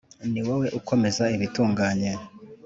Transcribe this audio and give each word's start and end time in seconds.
ni 0.31 0.41
wowe 0.45 0.67
ukomeza 0.79 1.23
ibitunganye. 1.35 2.11